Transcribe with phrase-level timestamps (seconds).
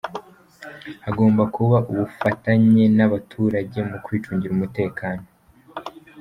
[1.05, 5.23] Hagomba kuba ubufatanye n’abaturage mu kwicungira umutekano.